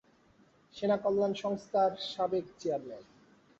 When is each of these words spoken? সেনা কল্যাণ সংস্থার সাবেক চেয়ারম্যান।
সেনা 0.75 0.97
কল্যাণ 0.97 1.33
সংস্থার 1.43 1.91
সাবেক 2.11 2.45
চেয়ারম্যান। 2.59 3.03